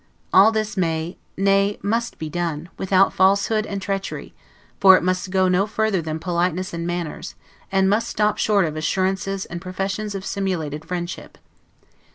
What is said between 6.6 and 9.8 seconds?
and manners, and must stop short of assurances and